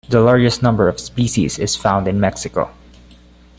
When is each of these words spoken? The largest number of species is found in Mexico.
The 0.09 0.19
largest 0.19 0.63
number 0.63 0.87
of 0.89 0.99
species 0.99 1.59
is 1.59 1.75
found 1.75 2.07
in 2.07 2.19
Mexico. 2.19 2.71